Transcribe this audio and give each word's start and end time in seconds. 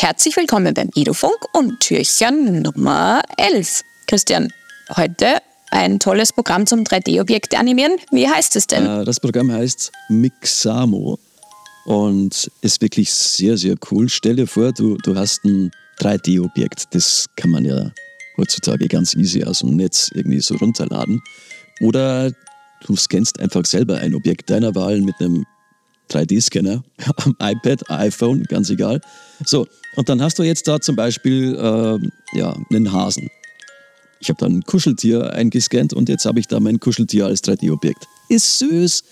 Herzlich 0.00 0.34
willkommen 0.34 0.72
beim 0.72 0.88
Edufunk 0.96 1.36
und 1.52 1.78
Türchen 1.80 2.62
Nummer 2.62 3.20
11. 3.36 3.82
Christian, 4.06 4.50
heute 4.96 5.42
ein 5.70 5.98
tolles 5.98 6.32
Programm 6.32 6.66
zum 6.66 6.84
3D-Objekte 6.84 7.58
animieren. 7.58 7.98
Wie 8.10 8.26
heißt 8.26 8.56
es 8.56 8.66
denn? 8.66 8.86
Äh, 8.86 9.04
das 9.04 9.20
Programm 9.20 9.52
heißt 9.52 9.92
Mixamo 10.08 11.18
und 11.84 12.50
ist 12.62 12.80
wirklich 12.80 13.12
sehr, 13.12 13.58
sehr 13.58 13.74
cool. 13.90 14.08
Stell 14.08 14.36
dir 14.36 14.46
vor, 14.46 14.72
du, 14.72 14.96
du 14.96 15.16
hast 15.16 15.44
ein 15.44 15.70
3D-Objekt. 15.98 16.86
Das 16.92 17.26
kann 17.36 17.50
man 17.50 17.66
ja 17.66 17.90
heutzutage 18.38 18.88
ganz 18.88 19.14
easy 19.14 19.44
aus 19.44 19.58
dem 19.58 19.76
Netz 19.76 20.10
irgendwie 20.14 20.40
so 20.40 20.56
runterladen. 20.56 21.20
Oder 21.82 22.32
du 22.86 22.96
scannst 22.96 23.38
einfach 23.38 23.66
selber 23.66 23.98
ein 23.98 24.14
Objekt 24.14 24.48
deiner 24.48 24.74
Wahl 24.74 25.02
mit 25.02 25.16
einem 25.20 25.44
3D-Scanner 26.10 26.82
am 27.16 27.36
iPad, 27.40 27.88
iPhone, 27.90 28.42
ganz 28.44 28.70
egal. 28.70 29.00
So, 29.44 29.66
und 29.96 30.08
dann 30.08 30.22
hast 30.22 30.38
du 30.38 30.42
jetzt 30.42 30.68
da 30.68 30.80
zum 30.80 30.96
Beispiel 30.96 31.54
äh, 31.54 32.38
ja, 32.38 32.56
einen 32.70 32.92
Hasen. 32.92 33.28
Ich 34.20 34.28
habe 34.28 34.38
da 34.38 34.46
ein 34.46 34.62
Kuscheltier 34.62 35.32
eingescannt 35.32 35.94
und 35.94 36.08
jetzt 36.08 36.26
habe 36.26 36.40
ich 36.40 36.46
da 36.46 36.60
mein 36.60 36.78
Kuscheltier 36.78 37.26
als 37.26 37.42
3D-Objekt. 37.42 38.06
Ist 38.28 38.58
süß. 38.58 39.02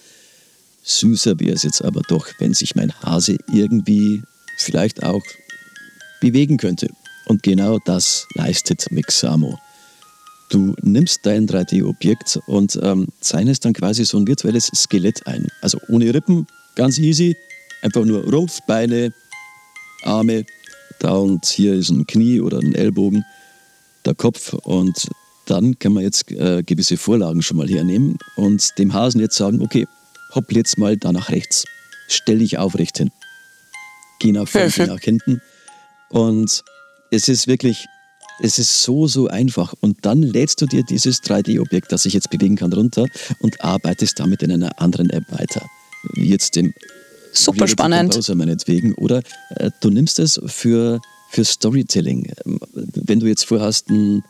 Süßer 0.82 1.40
wäre 1.40 1.54
es 1.54 1.62
jetzt 1.62 1.82
aber 1.82 2.02
doch, 2.08 2.28
wenn 2.38 2.54
sich 2.54 2.76
mein 2.76 2.92
Hase 3.02 3.36
irgendwie 3.52 4.22
vielleicht 4.58 5.02
auch 5.02 5.22
bewegen 6.20 6.58
könnte. 6.58 6.88
Und 7.26 7.42
genau 7.42 7.78
das 7.84 8.26
leistet 8.34 8.90
Mixamo. 8.90 9.58
Du 10.50 10.74
nimmst 10.80 11.20
dein 11.24 11.46
3D-Objekt 11.46 12.40
und 12.46 12.78
ähm, 12.82 13.08
zeichnest 13.20 13.64
dann 13.64 13.74
quasi 13.74 14.04
so 14.04 14.18
ein 14.18 14.26
virtuelles 14.26 14.70
Skelett 14.74 15.26
ein. 15.26 15.46
Also 15.60 15.78
ohne 15.88 16.12
Rippen, 16.12 16.46
ganz 16.78 16.98
easy. 16.98 17.36
Einfach 17.82 18.04
nur 18.04 18.24
Rumpf, 18.24 18.60
Beine, 18.66 19.12
Arme. 20.04 20.46
Da 21.00 21.12
und 21.12 21.44
hier 21.44 21.74
ist 21.74 21.90
ein 21.90 22.06
Knie 22.06 22.40
oder 22.40 22.58
ein 22.58 22.74
Ellbogen 22.74 23.24
der 24.06 24.14
Kopf. 24.14 24.54
Und 24.54 25.08
dann 25.46 25.78
kann 25.78 25.92
man 25.92 26.02
jetzt 26.02 26.30
äh, 26.30 26.62
gewisse 26.62 26.96
Vorlagen 26.96 27.42
schon 27.42 27.56
mal 27.56 27.68
hernehmen 27.68 28.16
und 28.36 28.78
dem 28.78 28.94
Hasen 28.94 29.20
jetzt 29.20 29.36
sagen, 29.36 29.60
okay, 29.60 29.86
hopp 30.34 30.52
jetzt 30.52 30.78
mal 30.78 30.96
da 30.96 31.12
nach 31.12 31.30
rechts, 31.30 31.64
stell 32.08 32.38
dich 32.38 32.58
aufrecht 32.58 32.98
hin, 32.98 33.10
geh 34.20 34.32
nach 34.32 34.48
vorne, 34.48 34.70
geh 34.70 34.86
nach 34.86 35.00
hinten. 35.00 35.40
Und 36.10 36.62
es 37.10 37.28
ist 37.28 37.46
wirklich, 37.46 37.86
es 38.40 38.58
ist 38.58 38.82
so, 38.82 39.06
so 39.06 39.28
einfach. 39.28 39.74
Und 39.80 40.04
dann 40.04 40.22
lädst 40.22 40.60
du 40.60 40.66
dir 40.66 40.82
dieses 40.82 41.22
3D-Objekt, 41.22 41.92
das 41.92 42.02
sich 42.02 42.12
jetzt 42.12 42.30
bewegen 42.30 42.56
kann, 42.56 42.72
runter 42.72 43.06
und 43.40 43.60
arbeitest 43.62 44.20
damit 44.20 44.42
in 44.42 44.52
einer 44.52 44.80
anderen 44.80 45.10
App 45.10 45.24
weiter, 45.30 45.64
jetzt 46.14 46.56
dem 46.56 46.74
Super 47.32 47.68
spannend. 47.68 48.10
Composer 48.12 48.34
meinetwegen. 48.34 48.94
Oder 48.94 49.22
äh, 49.50 49.70
du 49.80 49.90
nimmst 49.90 50.18
es 50.18 50.40
für 50.46 51.00
für 51.28 51.44
Storytelling. 51.44 52.32
Wenn 52.72 53.20
du 53.20 53.26
jetzt 53.26 53.44
vorhast, 53.44 53.88
ein 53.90 54.24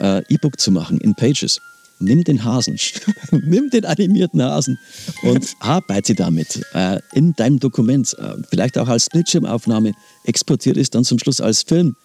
äh, 0.00 0.22
E-Book 0.28 0.58
zu 0.60 0.70
machen 0.70 1.00
in 1.00 1.14
Pages, 1.14 1.60
nimm 1.98 2.24
den 2.24 2.44
Hasen, 2.44 2.78
nimm 3.30 3.70
den 3.70 3.84
animierten 3.84 4.42
Hasen 4.42 4.78
und 5.22 5.54
arbeite 5.60 6.14
damit 6.14 6.64
äh, 6.72 7.00
in 7.12 7.34
deinem 7.34 7.58
Dokument, 7.58 8.14
äh, 8.18 8.36
vielleicht 8.48 8.78
auch 8.78 8.88
als 8.88 9.08
Bildschirmaufnahme, 9.10 9.92
exportiere 10.24 10.80
es 10.80 10.90
dann 10.90 11.04
zum 11.04 11.18
Schluss 11.18 11.40
als 11.40 11.62
Film. 11.62 11.96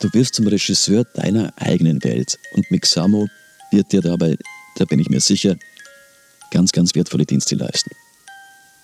Du 0.00 0.08
wirst 0.12 0.34
zum 0.34 0.46
Regisseur 0.46 1.04
deiner 1.14 1.52
eigenen 1.56 2.02
Welt. 2.04 2.38
Und 2.52 2.70
Mixamo 2.70 3.28
wird 3.72 3.92
dir 3.92 4.00
dabei, 4.00 4.36
da 4.76 4.84
bin 4.84 5.00
ich 5.00 5.10
mir 5.10 5.20
sicher, 5.20 5.56
ganz, 6.50 6.72
ganz 6.72 6.94
wertvolle 6.94 7.26
Dienste 7.26 7.56
leisten. 7.56 7.90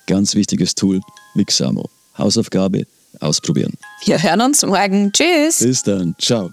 Ganz 0.07 0.35
wichtiges 0.35 0.75
Tool, 0.75 1.01
Mixamo. 1.33 1.89
Hausaufgabe, 2.17 2.85
ausprobieren. 3.19 3.73
Wir 4.05 4.21
hören 4.21 4.41
uns 4.41 4.65
morgen. 4.65 5.11
Tschüss. 5.11 5.59
Bis 5.59 5.83
dann. 5.83 6.15
Ciao. 6.19 6.51